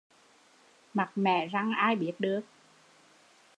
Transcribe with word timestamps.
Mặt 0.93 1.11
mẻ 1.15 1.47
răng 1.47 1.71
ai 1.71 1.95
biết 1.95 2.13
được 2.19 2.41